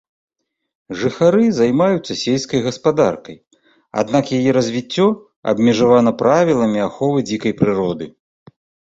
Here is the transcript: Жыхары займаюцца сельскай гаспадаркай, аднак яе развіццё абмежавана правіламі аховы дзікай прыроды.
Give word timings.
Жыхары 0.99 1.41
займаюцца 1.57 2.13
сельскай 2.21 2.61
гаспадаркай, 2.67 3.37
аднак 4.03 4.31
яе 4.37 4.51
развіццё 4.57 5.05
абмежавана 5.51 6.11
правіламі 6.23 6.79
аховы 6.87 7.19
дзікай 7.29 7.53
прыроды. 7.61 8.05